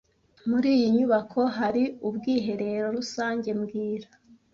[0.49, 4.07] Muri iyi nyubako hari ubwiherero rusange mbwira